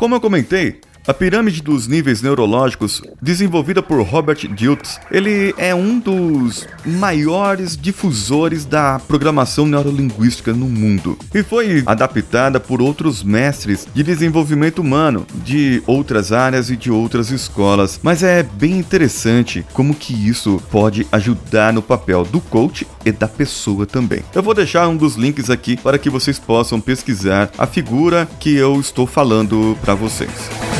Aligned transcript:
Como 0.00 0.14
eu 0.14 0.20
comentei, 0.22 0.80
a 1.10 1.14
pirâmide 1.14 1.60
dos 1.60 1.88
níveis 1.88 2.22
neurológicos, 2.22 3.02
desenvolvida 3.20 3.82
por 3.82 4.00
Robert 4.02 4.46
Dilts, 4.54 5.00
ele 5.10 5.52
é 5.58 5.74
um 5.74 5.98
dos 5.98 6.68
maiores 6.86 7.76
difusores 7.76 8.64
da 8.64 9.00
programação 9.00 9.66
neurolinguística 9.66 10.52
no 10.52 10.66
mundo 10.66 11.18
e 11.34 11.42
foi 11.42 11.82
adaptada 11.84 12.60
por 12.60 12.80
outros 12.80 13.24
mestres 13.24 13.88
de 13.92 14.04
desenvolvimento 14.04 14.78
humano 14.78 15.26
de 15.42 15.82
outras 15.84 16.30
áreas 16.30 16.70
e 16.70 16.76
de 16.76 16.92
outras 16.92 17.30
escolas. 17.30 17.98
Mas 18.04 18.22
é 18.22 18.44
bem 18.44 18.78
interessante 18.78 19.66
como 19.72 19.94
que 19.94 20.14
isso 20.14 20.62
pode 20.70 21.04
ajudar 21.10 21.72
no 21.72 21.82
papel 21.82 22.22
do 22.22 22.40
coach 22.40 22.86
e 23.04 23.10
da 23.10 23.26
pessoa 23.26 23.84
também. 23.84 24.22
Eu 24.32 24.44
vou 24.44 24.54
deixar 24.54 24.86
um 24.86 24.96
dos 24.96 25.16
links 25.16 25.50
aqui 25.50 25.76
para 25.76 25.98
que 25.98 26.08
vocês 26.08 26.38
possam 26.38 26.80
pesquisar 26.80 27.50
a 27.58 27.66
figura 27.66 28.28
que 28.38 28.54
eu 28.54 28.78
estou 28.78 29.08
falando 29.08 29.76
para 29.82 29.96
vocês. 29.96 30.79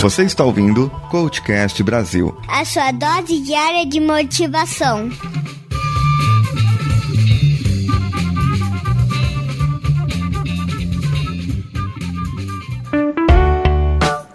Você 0.00 0.22
está 0.22 0.42
ouvindo 0.42 0.88
Coachcast 1.10 1.82
Brasil. 1.82 2.34
A 2.48 2.64
sua 2.64 2.90
dose 2.90 3.38
diária 3.40 3.84
de 3.84 4.00
motivação. 4.00 5.10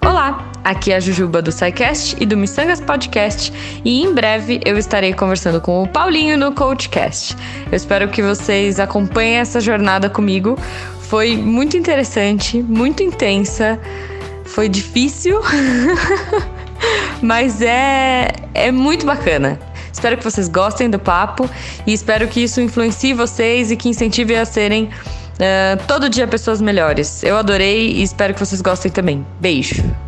Olá, 0.05 0.51
aqui 0.63 0.91
é 0.91 0.97
a 0.97 0.99
Jujuba 0.99 1.41
do 1.41 1.51
SciCast 1.51 2.15
e 2.19 2.27
do 2.27 2.37
Missangas 2.37 2.79
Podcast 2.79 3.51
e 3.83 4.03
em 4.03 4.13
breve 4.13 4.61
eu 4.63 4.77
estarei 4.77 5.15
conversando 5.15 5.59
com 5.59 5.81
o 5.81 5.87
Paulinho 5.87 6.37
no 6.37 6.51
Coachcast. 6.51 7.35
Eu 7.71 7.75
espero 7.75 8.07
que 8.09 8.21
vocês 8.21 8.79
acompanhem 8.79 9.37
essa 9.37 9.59
jornada 9.59 10.11
comigo. 10.11 10.59
Foi 11.01 11.35
muito 11.35 11.75
interessante, 11.75 12.61
muito 12.61 13.01
intensa. 13.01 13.79
Foi 14.45 14.69
difícil, 14.69 15.41
mas 17.21 17.61
é, 17.61 18.27
é 18.53 18.71
muito 18.71 19.05
bacana. 19.05 19.59
Espero 19.91 20.17
que 20.17 20.23
vocês 20.23 20.47
gostem 20.47 20.89
do 20.89 20.99
papo 20.99 21.49
e 21.87 21.93
espero 21.93 22.27
que 22.27 22.41
isso 22.41 22.61
influencie 22.61 23.13
vocês 23.13 23.71
e 23.71 23.77
que 23.77 23.89
incentive 23.89 24.35
a 24.35 24.45
serem 24.45 24.85
uh, 24.85 25.83
todo 25.87 26.09
dia 26.09 26.27
pessoas 26.27 26.61
melhores. 26.61 27.23
Eu 27.23 27.37
adorei 27.37 27.91
e 27.91 28.03
espero 28.03 28.33
que 28.33 28.39
vocês 28.39 28.61
gostem 28.61 28.91
também. 28.91 29.25
Beijo! 29.39 30.04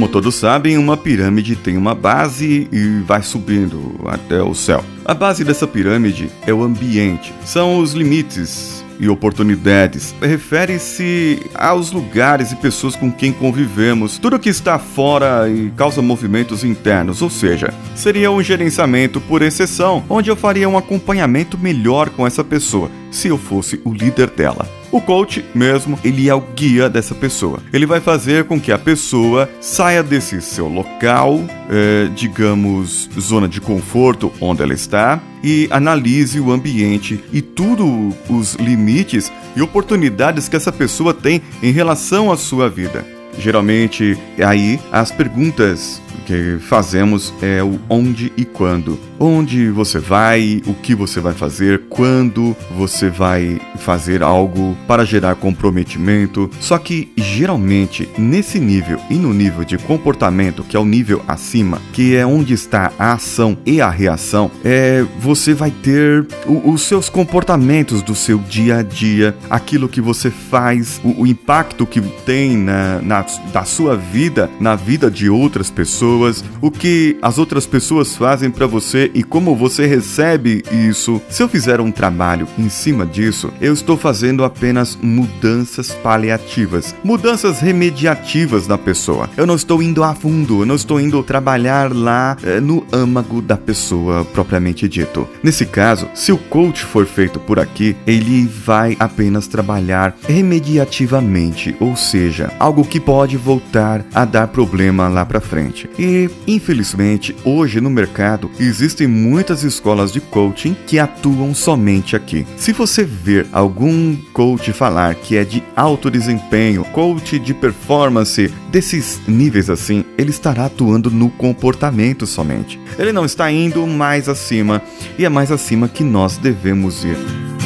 Como 0.00 0.10
todos 0.10 0.34
sabem, 0.36 0.78
uma 0.78 0.96
pirâmide 0.96 1.54
tem 1.54 1.76
uma 1.76 1.94
base 1.94 2.66
e 2.72 3.02
vai 3.06 3.22
subindo 3.22 4.00
até 4.06 4.42
o 4.42 4.54
céu. 4.54 4.82
A 5.04 5.12
base 5.12 5.44
dessa 5.44 5.66
pirâmide 5.66 6.30
é 6.46 6.54
o 6.54 6.62
ambiente, 6.62 7.34
são 7.44 7.78
os 7.78 7.92
limites 7.92 8.82
e 8.98 9.10
oportunidades. 9.10 10.14
Refere-se 10.18 11.42
aos 11.54 11.92
lugares 11.92 12.50
e 12.50 12.56
pessoas 12.56 12.96
com 12.96 13.12
quem 13.12 13.30
convivemos, 13.30 14.16
tudo 14.16 14.38
que 14.38 14.48
está 14.48 14.78
fora 14.78 15.46
e 15.50 15.70
causa 15.76 16.00
movimentos 16.00 16.64
internos, 16.64 17.20
ou 17.20 17.28
seja, 17.28 17.74
seria 17.94 18.30
um 18.30 18.42
gerenciamento 18.42 19.20
por 19.20 19.42
exceção, 19.42 20.02
onde 20.08 20.30
eu 20.30 20.36
faria 20.36 20.66
um 20.66 20.78
acompanhamento 20.78 21.58
melhor 21.58 22.08
com 22.08 22.26
essa 22.26 22.42
pessoa, 22.42 22.90
se 23.10 23.28
eu 23.28 23.36
fosse 23.36 23.78
o 23.84 23.92
líder 23.92 24.30
dela. 24.30 24.79
O 24.92 25.00
coach 25.00 25.44
mesmo, 25.54 25.96
ele 26.02 26.28
é 26.28 26.34
o 26.34 26.40
guia 26.40 26.88
dessa 26.88 27.14
pessoa. 27.14 27.60
Ele 27.72 27.86
vai 27.86 28.00
fazer 28.00 28.44
com 28.44 28.60
que 28.60 28.72
a 28.72 28.78
pessoa 28.78 29.48
saia 29.60 30.02
desse 30.02 30.42
seu 30.42 30.66
local, 30.66 31.40
é, 31.68 32.08
digamos, 32.14 33.08
zona 33.18 33.48
de 33.48 33.60
conforto 33.60 34.32
onde 34.40 34.62
ela 34.62 34.74
está, 34.74 35.20
e 35.44 35.68
analise 35.70 36.40
o 36.40 36.50
ambiente 36.50 37.22
e 37.32 37.40
tudo 37.40 38.12
os 38.28 38.54
limites 38.54 39.30
e 39.54 39.62
oportunidades 39.62 40.48
que 40.48 40.56
essa 40.56 40.72
pessoa 40.72 41.14
tem 41.14 41.40
em 41.62 41.70
relação 41.70 42.32
à 42.32 42.36
sua 42.36 42.68
vida. 42.68 43.06
Geralmente, 43.38 44.18
aí 44.44 44.80
as 44.90 45.12
perguntas 45.12 46.02
que 46.30 46.58
fazemos 46.60 47.34
é 47.42 47.60
o 47.60 47.80
onde 47.88 48.32
e 48.36 48.44
quando. 48.44 48.96
Onde 49.18 49.68
você 49.68 49.98
vai, 49.98 50.62
o 50.64 50.72
que 50.72 50.94
você 50.94 51.20
vai 51.20 51.34
fazer, 51.34 51.82
quando 51.90 52.56
você 52.76 53.10
vai 53.10 53.60
fazer 53.78 54.22
algo 54.22 54.76
para 54.86 55.04
gerar 55.04 55.34
comprometimento. 55.34 56.48
Só 56.60 56.78
que 56.78 57.12
geralmente 57.16 58.08
nesse 58.16 58.60
nível 58.60 59.00
e 59.10 59.14
no 59.14 59.34
nível 59.34 59.64
de 59.64 59.76
comportamento, 59.76 60.62
que 60.62 60.76
é 60.76 60.80
o 60.80 60.84
nível 60.84 61.20
acima, 61.26 61.82
que 61.92 62.14
é 62.14 62.24
onde 62.24 62.54
está 62.54 62.92
a 62.96 63.12
ação 63.14 63.58
e 63.66 63.80
a 63.80 63.90
reação, 63.90 64.50
é 64.64 65.04
você 65.18 65.52
vai 65.52 65.72
ter 65.72 66.26
o, 66.46 66.70
os 66.70 66.82
seus 66.82 67.08
comportamentos 67.08 68.02
do 68.02 68.14
seu 68.14 68.38
dia 68.38 68.76
a 68.76 68.82
dia, 68.82 69.36
aquilo 69.50 69.88
que 69.88 70.00
você 70.00 70.30
faz, 70.30 71.00
o, 71.02 71.22
o 71.22 71.26
impacto 71.26 71.84
que 71.84 72.00
tem 72.24 72.56
na, 72.56 73.02
na 73.02 73.26
da 73.52 73.64
sua 73.64 73.96
vida 73.96 74.48
na 74.60 74.74
vida 74.74 75.10
de 75.10 75.28
outras 75.28 75.70
pessoas, 75.70 76.19
o 76.60 76.70
que 76.70 77.16
as 77.22 77.38
outras 77.38 77.66
pessoas 77.66 78.16
fazem 78.16 78.50
para 78.50 78.66
você 78.66 79.10
e 79.14 79.22
como 79.22 79.56
você 79.56 79.86
recebe 79.86 80.62
isso. 80.88 81.20
Se 81.28 81.42
eu 81.42 81.48
fizer 81.48 81.80
um 81.80 81.90
trabalho 81.90 82.46
em 82.58 82.68
cima 82.68 83.06
disso, 83.06 83.52
eu 83.60 83.72
estou 83.72 83.96
fazendo 83.96 84.44
apenas 84.44 84.98
mudanças 85.00 85.92
paliativas, 85.92 86.94
mudanças 87.02 87.60
remediativas 87.60 88.66
na 88.66 88.76
pessoa. 88.76 89.28
Eu 89.36 89.46
não 89.46 89.54
estou 89.54 89.82
indo 89.82 90.02
a 90.04 90.14
fundo, 90.14 90.62
eu 90.62 90.66
não 90.66 90.74
estou 90.74 91.00
indo 91.00 91.22
trabalhar 91.22 91.94
lá 91.94 92.36
é, 92.42 92.60
no 92.60 92.84
âmago 92.92 93.40
da 93.40 93.56
pessoa 93.56 94.24
propriamente 94.24 94.88
dito. 94.88 95.28
Nesse 95.42 95.64
caso, 95.64 96.08
se 96.14 96.32
o 96.32 96.38
coach 96.38 96.84
for 96.84 97.06
feito 97.06 97.38
por 97.40 97.58
aqui, 97.58 97.96
ele 98.06 98.46
vai 98.46 98.96
apenas 98.98 99.46
trabalhar 99.46 100.16
remediativamente, 100.28 101.74
ou 101.80 101.96
seja, 101.96 102.52
algo 102.58 102.84
que 102.84 103.00
pode 103.00 103.36
voltar 103.36 104.04
a 104.14 104.24
dar 104.24 104.48
problema 104.48 105.08
lá 105.08 105.24
para 105.24 105.40
frente. 105.40 105.88
E, 106.00 106.30
infelizmente, 106.46 107.36
hoje 107.44 107.78
no 107.78 107.90
mercado 107.90 108.50
existem 108.58 109.06
muitas 109.06 109.64
escolas 109.64 110.10
de 110.10 110.18
coaching 110.18 110.74
que 110.86 110.98
atuam 110.98 111.54
somente 111.54 112.16
aqui. 112.16 112.46
Se 112.56 112.72
você 112.72 113.04
ver 113.04 113.46
algum 113.52 114.16
coach 114.32 114.72
falar 114.72 115.14
que 115.14 115.36
é 115.36 115.44
de 115.44 115.62
alto 115.76 116.10
desempenho, 116.10 116.86
coach 116.86 117.38
de 117.38 117.52
performance, 117.52 118.50
desses 118.70 119.20
níveis 119.28 119.68
assim, 119.68 120.02
ele 120.16 120.30
estará 120.30 120.64
atuando 120.64 121.10
no 121.10 121.28
comportamento 121.28 122.26
somente. 122.26 122.80
Ele 122.98 123.12
não 123.12 123.26
está 123.26 123.52
indo 123.52 123.86
mais 123.86 124.26
acima 124.26 124.82
e 125.18 125.26
é 125.26 125.28
mais 125.28 125.52
acima 125.52 125.86
que 125.86 126.02
nós 126.02 126.38
devemos 126.38 127.04
ir. 127.04 127.59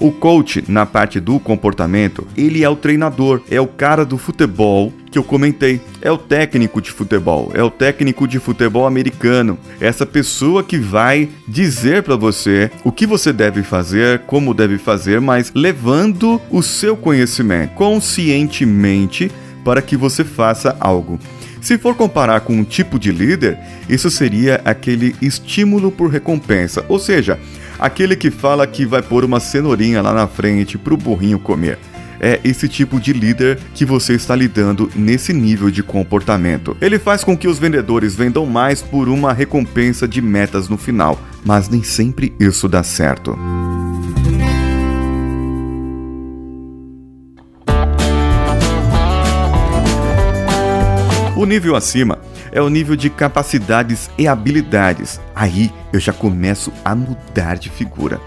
O 0.00 0.12
coach, 0.12 0.64
na 0.68 0.86
parte 0.86 1.18
do 1.18 1.40
comportamento, 1.40 2.26
ele 2.36 2.62
é 2.62 2.68
o 2.68 2.76
treinador, 2.76 3.42
é 3.50 3.60
o 3.60 3.66
cara 3.66 4.04
do 4.04 4.16
futebol 4.16 4.92
que 5.10 5.18
eu 5.18 5.24
comentei. 5.24 5.80
É 6.00 6.10
o 6.10 6.16
técnico 6.16 6.80
de 6.80 6.92
futebol, 6.92 7.50
é 7.52 7.62
o 7.62 7.70
técnico 7.70 8.28
de 8.28 8.38
futebol 8.38 8.86
americano. 8.86 9.58
Essa 9.80 10.06
pessoa 10.06 10.62
que 10.62 10.78
vai 10.78 11.28
dizer 11.48 12.04
para 12.04 12.14
você 12.14 12.70
o 12.84 12.92
que 12.92 13.06
você 13.06 13.32
deve 13.32 13.64
fazer, 13.64 14.20
como 14.20 14.54
deve 14.54 14.78
fazer, 14.78 15.20
mas 15.20 15.50
levando 15.52 16.40
o 16.50 16.62
seu 16.62 16.96
conhecimento 16.96 17.74
conscientemente 17.74 19.30
para 19.64 19.82
que 19.82 19.96
você 19.96 20.24
faça 20.24 20.76
algo. 20.78 21.18
Se 21.60 21.76
for 21.76 21.94
comparar 21.96 22.40
com 22.40 22.52
um 22.52 22.64
tipo 22.64 22.98
de 22.98 23.10
líder, 23.10 23.58
isso 23.88 24.10
seria 24.10 24.60
aquele 24.64 25.14
estímulo 25.20 25.90
por 25.90 26.08
recompensa, 26.08 26.84
ou 26.88 26.98
seja, 26.98 27.38
aquele 27.78 28.16
que 28.16 28.30
fala 28.30 28.66
que 28.66 28.84
vai 28.84 29.02
pôr 29.02 29.24
uma 29.24 29.40
cenourinha 29.40 30.02
lá 30.02 30.12
na 30.12 30.26
frente 30.26 30.76
para 30.76 30.94
o 30.94 30.96
burrinho 30.96 31.38
comer. 31.38 31.78
É 32.20 32.40
esse 32.42 32.68
tipo 32.68 32.98
de 32.98 33.12
líder 33.12 33.58
que 33.72 33.84
você 33.84 34.14
está 34.14 34.34
lidando 34.34 34.90
nesse 34.94 35.32
nível 35.32 35.70
de 35.70 35.84
comportamento. 35.84 36.76
Ele 36.80 36.98
faz 36.98 37.22
com 37.22 37.36
que 37.36 37.46
os 37.46 37.58
vendedores 37.58 38.14
vendam 38.16 38.44
mais 38.44 38.82
por 38.82 39.08
uma 39.08 39.32
recompensa 39.32 40.08
de 40.08 40.20
metas 40.20 40.68
no 40.68 40.76
final, 40.76 41.20
mas 41.44 41.68
nem 41.68 41.84
sempre 41.84 42.34
isso 42.40 42.68
dá 42.68 42.82
certo. 42.82 43.38
O 51.36 51.46
nível 51.46 51.76
acima 51.76 52.18
é 52.52 52.60
o 52.60 52.68
nível 52.68 52.96
de 52.96 53.10
capacidades 53.10 54.10
e 54.18 54.26
habilidades. 54.26 55.20
Aí 55.34 55.72
eu 55.92 56.00
já 56.00 56.12
começo 56.12 56.72
a 56.84 56.94
mudar 56.94 57.56
de 57.56 57.70
figura. 57.70 58.20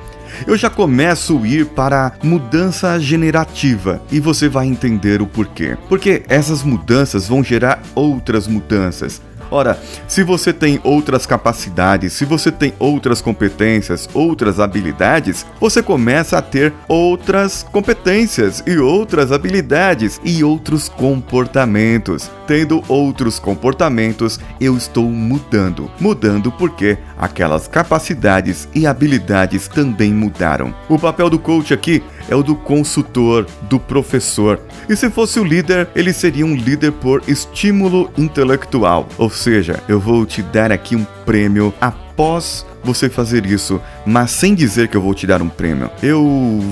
Eu 0.48 0.58
já 0.58 0.70
começo 0.70 1.38
a 1.38 1.48
ir 1.48 1.66
para 1.66 2.14
mudança 2.24 3.00
generativa 3.00 4.02
e 4.12 4.20
você 4.20 4.48
vai 4.48 4.66
entender 4.66 5.22
o 5.22 5.28
porquê. 5.28 5.78
Porque 5.90 6.24
essas 6.28 6.64
mudanças 6.64 7.28
vão 7.28 7.44
gerar 7.44 7.82
outras 7.94 8.48
mudanças. 8.48 9.22
Ora, 9.52 9.78
se 10.08 10.24
você 10.24 10.54
tem 10.54 10.80
outras 10.82 11.26
capacidades, 11.26 12.14
se 12.14 12.24
você 12.24 12.50
tem 12.50 12.74
outras 12.80 13.22
competências, 13.22 14.08
outras 14.14 14.62
habilidades, 14.62 15.46
você 15.60 15.84
começa 15.84 16.38
a 16.38 16.42
ter 16.42 16.74
outras 16.88 17.62
competências 17.70 18.64
e 18.66 18.78
outras 18.78 19.30
habilidades 19.32 20.22
e 20.24 20.42
outros 20.42 20.88
comportamentos. 20.88 22.32
Tendo 22.48 22.82
outros 22.88 23.40
comportamentos, 23.40 24.40
eu 24.60 24.78
estou 24.78 25.10
mudando. 25.10 25.92
Mudando 26.00 26.52
porque 26.52 26.98
aquelas 27.18 27.68
capacidades 27.68 28.70
e 28.74 28.88
habilidades 28.88 29.68
também 29.68 30.14
mudaram. 30.14 30.74
O 30.88 30.98
papel 30.98 31.30
do 31.30 31.38
coach 31.38 31.74
aqui 31.74 32.02
é 32.30 32.36
o 32.36 32.44
do 32.44 32.56
consultor, 32.56 33.46
do 33.64 33.80
professor. 33.80 34.60
E 34.88 34.96
se 34.96 35.10
fosse 35.10 35.40
o 35.40 35.44
líder, 35.44 35.88
ele 35.96 36.14
seria 36.14 36.46
um 36.46 36.56
líder 36.56 36.92
por 36.92 37.24
estímulo 37.28 38.12
intelectual. 38.18 39.08
Ou 39.18 39.30
seja, 39.30 39.82
eu 39.88 40.00
vou 40.00 40.26
te 40.26 40.42
dar 40.42 40.72
aqui 40.72 40.96
um 40.96 41.06
prêmio 41.26 41.74
após 41.80 42.66
você 42.84 43.10
fazer 43.10 43.46
isso, 43.46 43.82
mas 44.06 44.32
sem 44.32 44.56
dizer 44.56 44.88
que 44.88 44.98
eu 44.98 45.02
vou 45.02 45.14
te 45.14 45.28
dar 45.28 45.42
um 45.42 45.50
prêmio. 45.50 45.90
Eu 46.02 46.24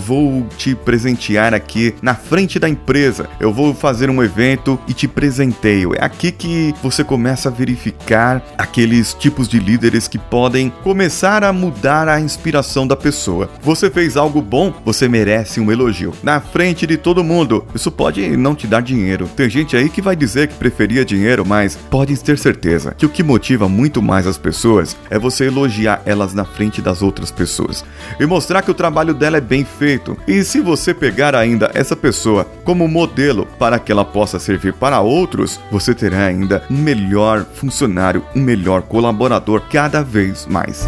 vou 0.06 0.46
te 0.58 0.76
presentear 0.76 1.54
aqui 1.54 1.96
na 2.02 2.16
frente 2.16 2.60
da 2.60 2.70
empresa. 2.70 3.30
Eu 3.40 3.54
vou 3.54 3.74
fazer 3.74 4.10
um 4.10 4.24
evento 4.24 4.80
e 4.88 4.94
te 4.94 5.08
presenteio. 5.08 5.94
É 5.96 6.04
aqui 6.04 6.32
que 6.32 6.74
você 6.82 7.04
começa 7.04 7.50
a 7.50 7.52
verificar 7.52 8.44
aqueles 8.58 9.14
tipos 9.14 9.48
de 9.48 9.60
líderes 9.60 10.08
que 10.08 10.18
podem 10.18 10.70
começar 10.84 11.44
a 11.44 11.54
mudar 11.54 12.08
a 12.08 12.20
inspiração 12.20 12.88
da 12.88 12.96
pessoa. 12.96 13.50
Você 13.62 13.90
fez 13.90 14.18
algo 14.18 14.42
bom, 14.42 14.74
você 14.84 15.08
merece 15.08 15.60
um 15.60 15.72
elogio. 15.72 16.14
Na 16.24 16.40
frente 16.40 16.88
de 16.88 16.98
todo 16.98 17.24
mundo. 17.24 17.66
Isso 17.74 17.92
pode 17.92 18.36
não 18.38 18.56
te 18.56 18.68
dar 18.68 18.82
dinheiro. 18.82 19.28
Tem 19.36 19.50
gente 19.50 19.76
aí 19.76 19.90
que 19.90 20.02
vai 20.02 20.16
dizer 20.16 20.48
que 20.48 20.56
preferia 20.56 21.06
dinheiro, 21.06 21.46
mas 21.46 21.76
pode 21.76 22.18
ter 22.20 22.38
certeza 22.38 22.94
que 22.98 23.06
o 23.06 23.10
que 23.10 23.24
motiva 23.24 23.68
muito 23.68 24.02
mais 24.02 24.26
as 24.26 24.38
pessoas 24.38 24.96
é 25.10 25.20
você 25.20 25.46
elogiar 25.46 26.02
elas 26.06 26.34
na 26.34 26.46
frente 26.46 26.82
das 26.82 27.02
outras 27.02 27.19
pessoas 27.30 27.84
e 28.20 28.26
mostrar 28.26 28.62
que 28.62 28.72
o 28.72 28.74
trabalho 28.74 29.14
dela 29.14 29.38
é 29.38 29.42
bem 29.42 29.66
feito. 29.66 30.18
E 30.28 30.44
se 30.44 30.62
você 30.62 30.94
pegar 30.94 31.36
ainda 31.36 31.70
essa 31.74 31.96
pessoa 31.96 32.46
como 32.64 32.88
modelo 32.88 33.46
para 33.60 33.78
que 33.78 33.92
ela 33.92 34.06
possa 34.06 34.40
servir 34.40 34.74
para 34.74 35.02
outros, 35.02 35.60
você 35.70 35.94
terá 35.94 36.26
ainda 36.26 36.64
um 36.72 36.78
melhor 36.78 37.46
funcionário, 37.54 38.24
um 38.36 38.42
melhor 38.42 38.84
colaborador 38.84 39.62
cada 39.70 40.02
vez 40.02 40.46
mais. 40.46 40.88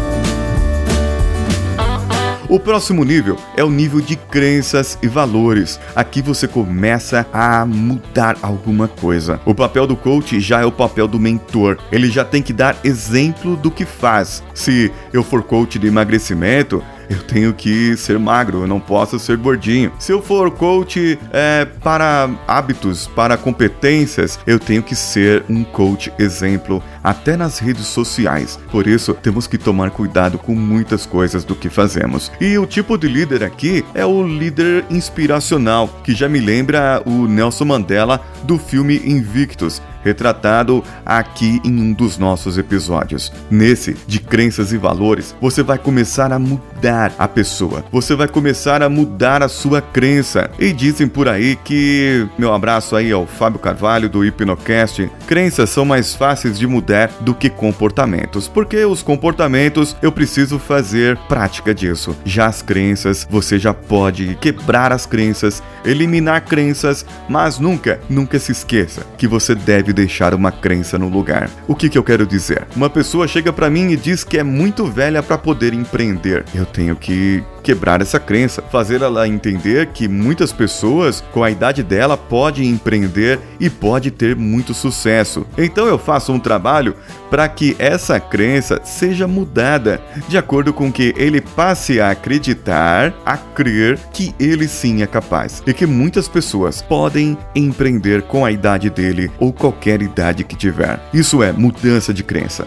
O 2.52 2.60
próximo 2.60 3.02
nível 3.02 3.38
é 3.56 3.64
o 3.64 3.70
nível 3.70 3.98
de 3.98 4.14
crenças 4.14 4.98
e 5.02 5.08
valores. 5.08 5.80
Aqui 5.96 6.20
você 6.20 6.46
começa 6.46 7.26
a 7.32 7.64
mudar 7.64 8.36
alguma 8.42 8.86
coisa. 8.86 9.40
O 9.46 9.54
papel 9.54 9.86
do 9.86 9.96
coach 9.96 10.38
já 10.38 10.60
é 10.60 10.64
o 10.66 10.70
papel 10.70 11.08
do 11.08 11.18
mentor. 11.18 11.78
Ele 11.90 12.10
já 12.10 12.26
tem 12.26 12.42
que 12.42 12.52
dar 12.52 12.76
exemplo 12.84 13.56
do 13.56 13.70
que 13.70 13.86
faz. 13.86 14.44
Se 14.52 14.92
eu 15.14 15.22
for 15.22 15.42
coach 15.42 15.78
de 15.78 15.86
emagrecimento, 15.86 16.84
eu 17.12 17.22
tenho 17.22 17.52
que 17.52 17.96
ser 17.96 18.18
magro, 18.18 18.62
eu 18.62 18.66
não 18.66 18.80
posso 18.80 19.18
ser 19.18 19.36
gordinho. 19.36 19.92
Se 19.98 20.12
eu 20.12 20.22
for 20.22 20.50
coach 20.50 21.18
é, 21.32 21.64
para 21.64 22.30
hábitos, 22.46 23.06
para 23.06 23.36
competências, 23.36 24.38
eu 24.46 24.58
tenho 24.58 24.82
que 24.82 24.94
ser 24.94 25.44
um 25.48 25.64
coach 25.64 26.12
exemplo 26.18 26.82
até 27.02 27.36
nas 27.36 27.58
redes 27.58 27.86
sociais. 27.86 28.58
Por 28.70 28.86
isso, 28.86 29.14
temos 29.14 29.46
que 29.46 29.58
tomar 29.58 29.90
cuidado 29.90 30.38
com 30.38 30.54
muitas 30.54 31.06
coisas 31.06 31.44
do 31.44 31.54
que 31.54 31.68
fazemos. 31.68 32.30
E 32.40 32.58
o 32.58 32.66
tipo 32.66 32.96
de 32.96 33.08
líder 33.08 33.42
aqui 33.42 33.84
é 33.94 34.04
o 34.04 34.26
líder 34.26 34.84
inspiracional, 34.90 35.88
que 36.02 36.14
já 36.14 36.28
me 36.28 36.40
lembra 36.40 37.02
o 37.04 37.26
Nelson 37.26 37.64
Mandela 37.64 38.20
do 38.44 38.58
filme 38.58 39.00
Invictus 39.04 39.80
retratado 40.04 40.82
aqui 41.04 41.60
em 41.64 41.80
um 41.80 41.92
dos 41.92 42.18
nossos 42.18 42.58
episódios. 42.58 43.32
Nesse, 43.50 43.96
de 44.06 44.20
crenças 44.20 44.72
e 44.72 44.76
valores, 44.76 45.34
você 45.40 45.62
vai 45.62 45.78
começar 45.78 46.32
a 46.32 46.38
mudar 46.38 47.12
a 47.18 47.28
pessoa, 47.28 47.84
você 47.90 48.14
vai 48.14 48.28
começar 48.28 48.82
a 48.82 48.88
mudar 48.88 49.42
a 49.42 49.48
sua 49.48 49.80
crença. 49.80 50.50
E 50.58 50.72
dizem 50.72 51.08
por 51.08 51.28
aí 51.28 51.56
que, 51.56 52.26
meu 52.38 52.52
abraço 52.52 52.96
aí 52.96 53.12
ao 53.12 53.26
Fábio 53.26 53.58
Carvalho 53.58 54.08
do 54.08 54.24
Hipnocast, 54.24 55.10
crenças 55.26 55.70
são 55.70 55.84
mais 55.84 56.14
fáceis 56.14 56.58
de 56.58 56.66
mudar 56.66 57.10
do 57.20 57.34
que 57.34 57.48
comportamentos, 57.48 58.48
porque 58.48 58.84
os 58.84 59.02
comportamentos 59.02 59.96
eu 60.02 60.12
preciso 60.12 60.58
fazer 60.58 61.16
prática 61.28 61.74
disso. 61.74 62.16
Já 62.24 62.46
as 62.46 62.62
crenças, 62.62 63.26
você 63.28 63.58
já 63.58 63.72
pode 63.72 64.36
quebrar 64.40 64.92
as 64.92 65.06
crenças, 65.06 65.62
eliminar 65.84 66.44
crenças, 66.44 67.04
mas 67.28 67.58
nunca, 67.58 68.00
nunca 68.08 68.38
se 68.38 68.52
esqueça 68.52 69.02
que 69.16 69.26
você 69.26 69.54
deve 69.54 69.91
deixar 69.92 70.34
uma 70.34 70.50
crença 70.52 70.98
no 70.98 71.08
lugar. 71.08 71.50
O 71.66 71.74
que, 71.74 71.88
que 71.88 71.98
eu 71.98 72.04
quero 72.04 72.26
dizer? 72.26 72.66
Uma 72.74 72.90
pessoa 72.90 73.28
chega 73.28 73.52
para 73.52 73.70
mim 73.70 73.90
e 73.90 73.96
diz 73.96 74.24
que 74.24 74.38
é 74.38 74.42
muito 74.42 74.86
velha 74.86 75.22
para 75.22 75.38
poder 75.38 75.72
empreender. 75.72 76.44
Eu 76.54 76.66
tenho 76.66 76.96
que 76.96 77.42
quebrar 77.62 78.00
essa 78.00 78.18
crença, 78.18 78.62
fazer 78.62 79.02
ela 79.02 79.28
entender 79.28 79.88
que 79.88 80.08
muitas 80.08 80.52
pessoas 80.52 81.22
com 81.32 81.42
a 81.42 81.50
idade 81.50 81.82
dela 81.82 82.16
podem 82.16 82.68
empreender 82.68 83.38
e 83.60 83.70
pode 83.70 84.10
ter 84.10 84.36
muito 84.36 84.74
sucesso. 84.74 85.46
Então 85.56 85.86
eu 85.86 85.98
faço 85.98 86.32
um 86.32 86.38
trabalho 86.38 86.94
para 87.30 87.48
que 87.48 87.74
essa 87.78 88.20
crença 88.20 88.80
seja 88.84 89.26
mudada, 89.26 90.00
de 90.28 90.36
acordo 90.36 90.72
com 90.72 90.92
que 90.92 91.14
ele 91.16 91.40
passe 91.40 92.00
a 92.00 92.10
acreditar, 92.10 93.14
a 93.24 93.36
crer 93.36 93.98
que 94.12 94.34
ele 94.38 94.68
sim 94.68 95.02
é 95.02 95.06
capaz 95.06 95.62
e 95.66 95.72
que 95.72 95.86
muitas 95.86 96.28
pessoas 96.28 96.82
podem 96.82 97.38
empreender 97.54 98.22
com 98.22 98.44
a 98.44 98.50
idade 98.50 98.90
dele 98.90 99.30
ou 99.38 99.52
qualquer 99.52 100.02
idade 100.02 100.44
que 100.44 100.56
tiver. 100.56 101.00
Isso 101.12 101.42
é 101.42 101.52
mudança 101.52 102.12
de 102.12 102.22
crença. 102.22 102.66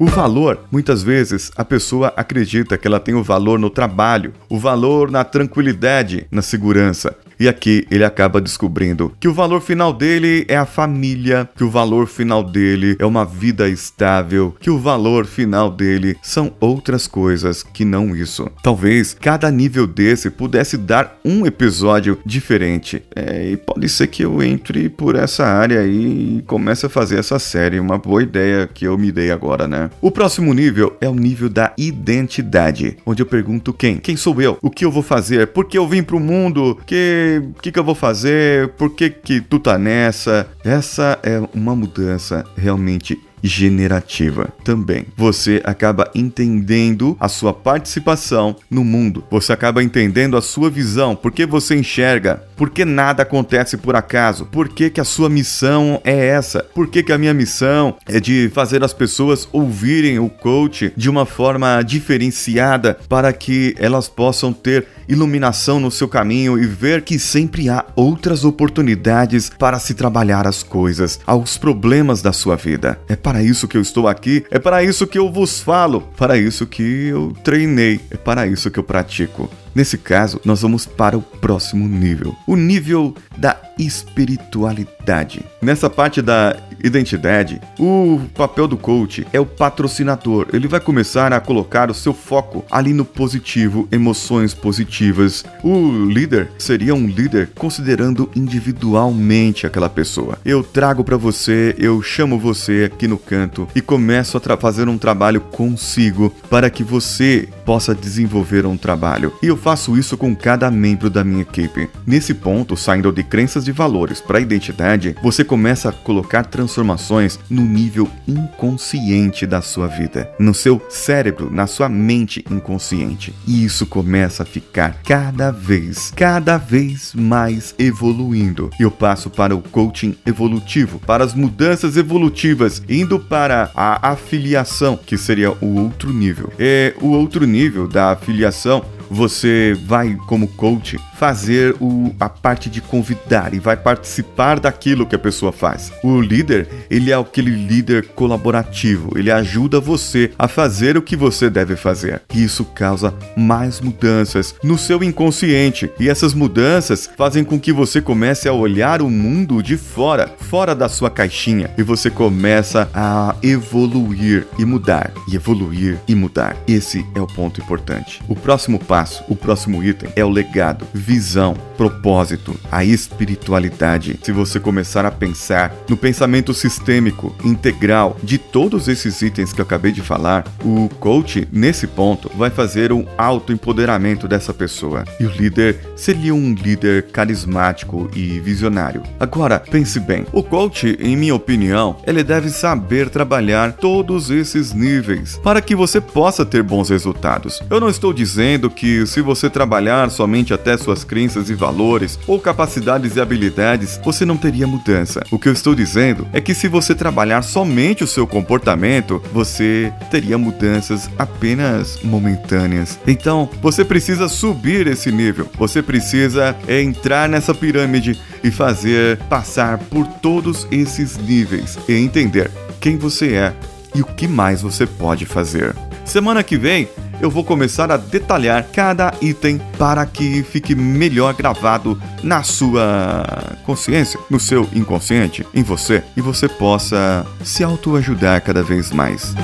O 0.00 0.06
valor, 0.06 0.60
muitas 0.70 1.02
vezes 1.02 1.50
a 1.56 1.64
pessoa 1.64 2.12
acredita 2.16 2.78
que 2.78 2.86
ela 2.86 3.00
tem 3.00 3.16
o 3.16 3.22
valor 3.22 3.58
no 3.58 3.68
trabalho, 3.68 4.32
o 4.48 4.56
valor 4.56 5.10
na 5.10 5.24
tranquilidade, 5.24 6.24
na 6.30 6.40
segurança. 6.40 7.16
E 7.40 7.48
aqui 7.48 7.86
ele 7.90 8.04
acaba 8.04 8.40
descobrindo 8.40 9.12
que 9.20 9.28
o 9.28 9.32
valor 9.32 9.60
final 9.60 9.92
dele 9.92 10.44
é 10.48 10.56
a 10.56 10.66
família, 10.66 11.48
que 11.56 11.62
o 11.62 11.70
valor 11.70 12.06
final 12.06 12.42
dele 12.42 12.96
é 12.98 13.06
uma 13.06 13.24
vida 13.24 13.68
estável, 13.68 14.54
que 14.58 14.70
o 14.70 14.78
valor 14.78 15.24
final 15.24 15.70
dele 15.70 16.16
são 16.22 16.52
outras 16.58 17.06
coisas 17.06 17.62
que 17.62 17.84
não 17.84 18.14
isso. 18.16 18.50
Talvez 18.62 19.14
cada 19.14 19.50
nível 19.50 19.86
desse 19.86 20.30
pudesse 20.30 20.76
dar 20.76 21.18
um 21.24 21.46
episódio 21.46 22.18
diferente. 22.24 23.02
É, 23.14 23.52
e 23.52 23.56
pode 23.56 23.88
ser 23.88 24.08
que 24.08 24.24
eu 24.24 24.42
entre 24.42 24.88
por 24.88 25.14
essa 25.14 25.46
área 25.46 25.86
e 25.86 26.42
comece 26.46 26.86
a 26.86 26.88
fazer 26.88 27.18
essa 27.18 27.38
série. 27.38 27.78
Uma 27.78 27.98
boa 27.98 28.22
ideia 28.22 28.66
que 28.66 28.84
eu 28.84 28.98
me 28.98 29.12
dei 29.12 29.30
agora, 29.30 29.68
né? 29.68 29.90
O 30.00 30.10
próximo 30.10 30.52
nível 30.52 30.96
é 31.00 31.08
o 31.08 31.14
nível 31.14 31.48
da 31.48 31.72
identidade, 31.78 32.96
onde 33.06 33.22
eu 33.22 33.26
pergunto 33.26 33.72
quem? 33.72 33.98
Quem 33.98 34.16
sou 34.16 34.40
eu? 34.40 34.58
O 34.60 34.70
que 34.70 34.84
eu 34.84 34.90
vou 34.90 35.02
fazer? 35.02 35.48
Por 35.48 35.66
que 35.66 35.78
eu 35.78 35.86
vim 35.86 36.02
pro 36.02 36.18
mundo? 36.18 36.78
Que 36.86 37.27
o 37.36 37.60
que, 37.60 37.70
que 37.70 37.78
eu 37.78 37.84
vou 37.84 37.94
fazer? 37.94 38.68
Por 38.70 38.90
que, 38.90 39.10
que 39.10 39.40
tu 39.40 39.58
tá 39.58 39.76
nessa? 39.76 40.48
Essa 40.64 41.18
é 41.22 41.40
uma 41.54 41.76
mudança 41.76 42.44
realmente 42.56 43.18
generativa 43.42 44.48
também. 44.64 45.06
Você 45.16 45.60
acaba 45.64 46.10
entendendo 46.14 47.16
a 47.20 47.28
sua 47.28 47.52
participação 47.52 48.56
no 48.70 48.84
mundo, 48.84 49.24
você 49.30 49.52
acaba 49.52 49.82
entendendo 49.82 50.36
a 50.36 50.42
sua 50.42 50.70
visão, 50.70 51.14
porque 51.14 51.46
você 51.46 51.76
enxerga, 51.76 52.42
porque 52.56 52.84
nada 52.84 53.22
acontece 53.22 53.76
por 53.76 53.94
acaso, 53.96 54.46
por 54.46 54.68
que, 54.68 54.90
que 54.90 55.00
a 55.00 55.04
sua 55.04 55.28
missão 55.28 56.00
é 56.04 56.26
essa, 56.26 56.62
por 56.74 56.88
que, 56.88 57.02
que 57.02 57.12
a 57.12 57.18
minha 57.18 57.34
missão 57.34 57.96
é 58.06 58.20
de 58.20 58.50
fazer 58.52 58.82
as 58.82 58.92
pessoas 58.92 59.48
ouvirem 59.52 60.18
o 60.18 60.28
coach 60.28 60.92
de 60.96 61.08
uma 61.08 61.24
forma 61.24 61.82
diferenciada 61.82 62.98
para 63.08 63.32
que 63.32 63.74
elas 63.78 64.08
possam 64.08 64.52
ter 64.52 64.86
iluminação 65.08 65.80
no 65.80 65.90
seu 65.90 66.06
caminho 66.06 66.58
e 66.58 66.66
ver 66.66 67.02
que 67.02 67.18
sempre 67.18 67.68
há 67.68 67.84
outras 67.96 68.44
oportunidades 68.44 69.50
para 69.58 69.78
se 69.78 69.94
trabalhar 69.94 70.46
as 70.46 70.62
coisas, 70.62 71.18
aos 71.26 71.56
problemas 71.56 72.20
da 72.22 72.32
sua 72.32 72.56
vida. 72.56 73.00
É 73.08 73.16
para 73.16 73.42
isso 73.42 73.66
que 73.66 73.76
eu 73.76 73.82
estou 73.82 74.06
aqui, 74.06 74.44
é 74.50 74.58
para 74.58 74.82
isso 74.82 75.06
que 75.06 75.18
eu 75.18 75.30
vos 75.32 75.60
falo, 75.60 76.02
para 76.16 76.36
isso 76.36 76.66
que 76.66 77.08
eu 77.08 77.32
treinei, 77.42 78.00
é 78.10 78.16
para 78.16 78.46
isso 78.46 78.70
que 78.70 78.78
eu 78.78 78.84
pratico. 78.84 79.50
Nesse 79.74 79.98
caso, 79.98 80.40
nós 80.44 80.62
vamos 80.62 80.86
para 80.86 81.16
o 81.16 81.22
próximo 81.22 81.86
nível, 81.86 82.34
o 82.46 82.56
nível 82.56 83.14
da 83.36 83.56
espiritualidade. 83.78 85.44
Nessa 85.62 85.88
parte 85.88 86.20
da 86.20 86.56
identidade, 86.82 87.60
o 87.78 88.20
papel 88.34 88.68
do 88.68 88.76
coach 88.76 89.26
é 89.32 89.40
o 89.40 89.46
patrocinador. 89.46 90.48
Ele 90.52 90.68
vai 90.68 90.80
começar 90.80 91.32
a 91.32 91.40
colocar 91.40 91.90
o 91.90 91.94
seu 91.94 92.12
foco 92.12 92.64
ali 92.70 92.92
no 92.92 93.04
positivo, 93.04 93.88
emoções 93.90 94.54
positivas. 94.54 95.44
O 95.62 96.04
líder 96.06 96.50
seria 96.58 96.94
um 96.94 97.06
líder 97.06 97.50
considerando 97.54 98.30
individualmente 98.34 99.66
aquela 99.66 99.88
pessoa. 99.88 100.38
Eu 100.44 100.62
trago 100.62 101.04
para 101.04 101.16
você, 101.16 101.74
eu 101.78 102.02
chamo 102.02 102.38
você 102.38 102.90
aqui 102.92 103.06
no 103.06 103.18
canto 103.18 103.68
e 103.74 103.80
começo 103.80 104.36
a 104.36 104.56
fazer 104.56 104.88
um 104.88 104.98
trabalho 104.98 105.40
consigo 105.40 106.30
para 106.48 106.70
que 106.70 106.82
você 106.82 107.48
possa 107.64 107.94
desenvolver 107.94 108.64
um 108.64 108.76
trabalho. 108.76 109.32
E 109.42 109.46
eu 109.46 109.56
faço 109.58 109.98
isso 109.98 110.16
com 110.16 110.34
cada 110.34 110.70
membro 110.70 111.10
da 111.10 111.22
minha 111.22 111.42
equipe. 111.42 111.90
Nesse 112.06 112.32
ponto, 112.32 112.76
saindo 112.76 113.12
de 113.12 113.22
crenças 113.22 113.68
e 113.68 113.72
valores 113.72 114.20
para 114.20 114.38
a 114.38 114.40
identidade, 114.40 115.14
você 115.22 115.44
começa 115.44 115.90
a 115.90 115.92
colocar 115.92 116.46
transformações 116.46 117.38
no 117.50 117.62
nível 117.62 118.08
inconsciente 118.26 119.46
da 119.46 119.60
sua 119.60 119.86
vida, 119.86 120.30
no 120.38 120.54
seu 120.54 120.80
cérebro, 120.88 121.50
na 121.52 121.66
sua 121.66 121.88
mente 121.88 122.44
inconsciente. 122.50 123.34
E 123.46 123.64
isso 123.64 123.84
começa 123.84 124.42
a 124.42 124.46
ficar 124.46 125.02
cada 125.04 125.50
vez, 125.50 126.12
cada 126.14 126.56
vez 126.56 127.12
mais 127.14 127.74
evoluindo. 127.78 128.70
Eu 128.78 128.90
passo 128.90 129.28
para 129.28 129.54
o 129.54 129.60
coaching 129.60 130.16
evolutivo, 130.24 130.98
para 131.00 131.24
as 131.24 131.34
mudanças 131.34 131.96
evolutivas, 131.96 132.82
indo 132.88 133.18
para 133.18 133.70
a 133.74 134.10
afiliação, 134.10 134.96
que 134.96 135.18
seria 135.18 135.50
o 135.60 135.74
outro 135.80 136.12
nível. 136.12 136.52
É 136.58 136.94
o 137.00 137.08
outro 137.08 137.44
nível 137.46 137.88
da 137.88 138.12
afiliação 138.12 138.84
você 139.10 139.76
vai, 139.86 140.16
como 140.26 140.46
coach, 140.48 140.98
fazer 141.16 141.74
o, 141.80 142.14
a 142.20 142.28
parte 142.28 142.70
de 142.70 142.80
convidar 142.80 143.54
e 143.54 143.58
vai 143.58 143.76
participar 143.76 144.60
daquilo 144.60 145.06
que 145.06 145.14
a 145.14 145.18
pessoa 145.18 145.52
faz. 145.52 145.92
O 146.02 146.20
líder, 146.20 146.68
ele 146.90 147.10
é 147.10 147.14
aquele 147.14 147.50
líder 147.50 148.08
colaborativo, 148.08 149.16
ele 149.16 149.30
ajuda 149.30 149.80
você 149.80 150.30
a 150.38 150.46
fazer 150.46 150.96
o 150.96 151.02
que 151.02 151.16
você 151.16 151.50
deve 151.50 151.76
fazer. 151.76 152.22
E 152.32 152.44
isso 152.44 152.64
causa 152.64 153.14
mais 153.36 153.80
mudanças 153.80 154.54
no 154.62 154.78
seu 154.78 155.02
inconsciente. 155.02 155.90
E 155.98 156.08
essas 156.08 156.34
mudanças 156.34 157.10
fazem 157.16 157.42
com 157.44 157.58
que 157.58 157.72
você 157.72 158.00
comece 158.00 158.48
a 158.48 158.52
olhar 158.52 159.02
o 159.02 159.10
mundo 159.10 159.62
de 159.62 159.76
fora, 159.76 160.30
fora 160.38 160.74
da 160.74 160.88
sua 160.88 161.10
caixinha, 161.10 161.70
e 161.76 161.82
você 161.82 162.10
começa 162.10 162.88
a 162.94 163.34
evoluir 163.42 164.46
e 164.58 164.64
mudar, 164.64 165.12
e 165.28 165.34
evoluir 165.34 165.98
e 166.06 166.14
mudar. 166.14 166.56
Esse 166.66 167.04
é 167.14 167.20
o 167.20 167.26
ponto 167.26 167.60
importante. 167.60 168.22
O 168.28 168.36
próximo 168.36 168.78
passo 168.78 168.97
passo, 168.98 169.22
o 169.28 169.36
próximo 169.36 169.84
item 169.84 170.10
é 170.16 170.24
o 170.24 170.28
legado, 170.28 170.84
visão, 170.92 171.54
propósito, 171.76 172.58
a 172.72 172.84
espiritualidade. 172.84 174.18
Se 174.24 174.32
você 174.32 174.58
começar 174.58 175.06
a 175.06 175.10
pensar 175.12 175.72
no 175.88 175.96
pensamento 175.96 176.52
sistêmico, 176.52 177.32
integral 177.44 178.16
de 178.24 178.38
todos 178.38 178.88
esses 178.88 179.22
itens 179.22 179.52
que 179.52 179.60
eu 179.60 179.64
acabei 179.64 179.92
de 179.92 180.00
falar, 180.00 180.44
o 180.64 180.88
coach, 180.98 181.46
nesse 181.52 181.86
ponto, 181.86 182.28
vai 182.36 182.50
fazer 182.50 182.92
um 182.92 183.06
autoempoderamento 183.16 184.26
dessa 184.26 184.52
pessoa. 184.52 185.04
E 185.20 185.24
o 185.24 185.30
líder 185.30 185.78
seria 185.94 186.34
um 186.34 186.52
líder 186.52 187.04
carismático 187.12 188.10
e 188.16 188.40
visionário. 188.40 189.04
Agora, 189.20 189.60
pense 189.60 190.00
bem: 190.00 190.26
o 190.32 190.42
coach, 190.42 190.98
em 190.98 191.16
minha 191.16 191.36
opinião, 191.36 191.98
ele 192.04 192.24
deve 192.24 192.50
saber 192.50 193.08
trabalhar 193.10 193.74
todos 193.74 194.28
esses 194.28 194.72
níveis 194.72 195.38
para 195.40 195.60
que 195.60 195.76
você 195.76 196.00
possa 196.00 196.44
ter 196.44 196.64
bons 196.64 196.88
resultados. 196.88 197.62
Eu 197.70 197.78
não 197.78 197.88
estou 197.88 198.12
dizendo 198.12 198.68
que 198.68 198.87
que 198.88 199.06
se 199.06 199.20
você 199.20 199.50
trabalhar 199.50 200.10
somente 200.10 200.54
até 200.54 200.74
suas 200.78 201.04
crenças 201.04 201.50
e 201.50 201.54
valores 201.54 202.18
ou 202.26 202.40
capacidades 202.40 203.16
e 203.16 203.20
habilidades, 203.20 204.00
você 204.02 204.24
não 204.24 204.38
teria 204.38 204.66
mudança. 204.66 205.22
O 205.30 205.38
que 205.38 205.46
eu 205.46 205.52
estou 205.52 205.74
dizendo 205.74 206.26
é 206.32 206.40
que 206.40 206.54
se 206.54 206.68
você 206.68 206.94
trabalhar 206.94 207.42
somente 207.42 208.02
o 208.02 208.06
seu 208.06 208.26
comportamento, 208.26 209.22
você 209.30 209.92
teria 210.10 210.38
mudanças 210.38 211.10
apenas 211.18 212.02
momentâneas. 212.02 212.98
Então, 213.06 213.50
você 213.60 213.84
precisa 213.84 214.26
subir 214.26 214.86
esse 214.86 215.12
nível. 215.12 215.46
Você 215.58 215.82
precisa 215.82 216.56
entrar 216.66 217.28
nessa 217.28 217.54
pirâmide 217.54 218.18
e 218.42 218.50
fazer 218.50 219.18
passar 219.28 219.76
por 219.76 220.06
todos 220.06 220.66
esses 220.70 221.18
níveis 221.18 221.78
e 221.86 221.92
entender 221.92 222.50
quem 222.80 222.96
você 222.96 223.34
é 223.34 223.54
e 223.94 224.00
o 224.00 224.06
que 224.06 224.26
mais 224.26 224.62
você 224.62 224.86
pode 224.86 225.26
fazer. 225.26 225.76
Semana 226.06 226.42
que 226.42 226.56
vem 226.56 226.88
eu 227.20 227.30
vou 227.30 227.44
começar 227.44 227.90
a 227.90 227.96
detalhar 227.96 228.66
cada 228.72 229.12
item 229.20 229.60
para 229.78 230.06
que 230.06 230.42
fique 230.42 230.74
melhor 230.74 231.34
gravado 231.34 232.00
na 232.22 232.42
sua 232.42 233.24
consciência, 233.64 234.18
no 234.30 234.38
seu 234.38 234.68
inconsciente, 234.72 235.46
em 235.52 235.62
você 235.62 236.02
e 236.16 236.20
você 236.20 236.48
possa 236.48 237.26
se 237.42 237.64
autoajudar 237.64 238.42
cada 238.42 238.62
vez 238.62 238.90
mais. 238.90 239.34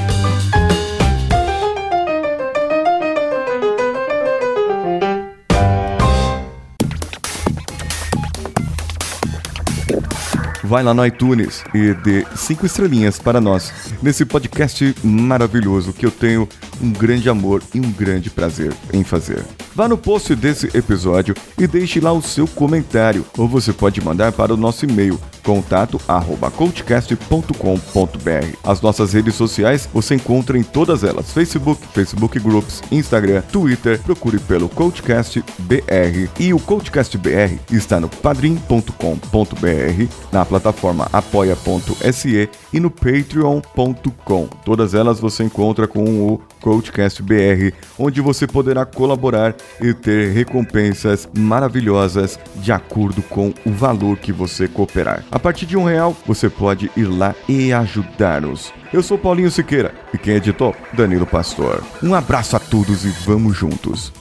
vai 10.74 10.82
lá 10.82 10.92
no 10.92 11.06
iTunes 11.06 11.62
e 11.72 11.94
dê 11.94 12.26
cinco 12.34 12.66
estrelinhas 12.66 13.16
para 13.16 13.40
nós 13.40 13.72
nesse 14.02 14.24
podcast 14.24 14.92
maravilhoso 15.04 15.92
que 15.92 16.04
eu 16.04 16.10
tenho 16.10 16.48
um 16.84 16.90
grande 16.90 17.30
amor 17.30 17.62
e 17.74 17.80
um 17.80 17.90
grande 17.90 18.28
prazer 18.28 18.72
em 18.92 19.02
fazer. 19.02 19.42
Vá 19.74 19.88
no 19.88 19.96
post 19.96 20.34
desse 20.36 20.66
episódio 20.76 21.34
e 21.58 21.66
deixe 21.66 21.98
lá 21.98 22.12
o 22.12 22.20
seu 22.20 22.46
comentário, 22.46 23.24
ou 23.38 23.48
você 23.48 23.72
pode 23.72 24.00
mandar 24.02 24.32
para 24.32 24.52
o 24.52 24.56
nosso 24.56 24.84
e-mail 24.84 25.18
contato 25.44 26.00
arroba 26.08 26.50
coachcast.com.br. 26.50 28.56
As 28.64 28.80
nossas 28.80 29.12
redes 29.12 29.34
sociais 29.34 29.88
você 29.92 30.16
encontra 30.16 30.58
em 30.58 30.62
todas 30.62 31.04
elas: 31.04 31.30
Facebook, 31.30 31.86
Facebook 31.88 32.38
Groups, 32.40 32.82
Instagram, 32.90 33.42
Twitter. 33.42 34.00
Procure 34.00 34.38
pelo 34.40 34.68
Coachcast 34.68 35.44
BR 35.58 36.28
e 36.40 36.52
o 36.52 36.58
Coachcast 36.58 37.16
BR 37.18 37.58
está 37.70 38.00
no 38.00 38.08
padrim.com.br, 38.08 38.90
na 40.32 40.44
plataforma 40.44 41.08
apoia.se 41.12 42.48
e 42.72 42.80
no 42.80 42.90
patreon.com. 42.90 44.48
Todas 44.64 44.94
elas 44.94 45.20
você 45.20 45.44
encontra 45.44 45.86
com 45.86 46.04
o 46.04 46.40
Coachcast 46.60 47.22
BR, 47.22 47.74
onde 47.98 48.20
você 48.20 48.46
poderá 48.46 48.86
colaborar 48.86 49.54
e 49.80 49.92
ter 49.92 50.32
recompensas 50.32 51.28
maravilhosas 51.36 52.38
de 52.56 52.72
acordo 52.72 53.22
com 53.22 53.52
o 53.66 53.70
valor 53.70 54.16
que 54.16 54.32
você 54.32 54.66
cooperar. 54.66 55.24
A 55.34 55.38
partir 55.40 55.66
de 55.66 55.76
um 55.76 55.82
real, 55.82 56.16
você 56.24 56.48
pode 56.48 56.92
ir 56.96 57.06
lá 57.06 57.34
e 57.48 57.72
ajudar-nos. 57.72 58.72
Eu 58.92 59.02
sou 59.02 59.18
Paulinho 59.18 59.50
Siqueira 59.50 59.92
e 60.12 60.16
quem 60.16 60.36
editou? 60.36 60.76
Danilo 60.92 61.26
Pastor. 61.26 61.82
Um 62.00 62.14
abraço 62.14 62.54
a 62.54 62.60
todos 62.60 63.04
e 63.04 63.08
vamos 63.08 63.56
juntos. 63.56 64.12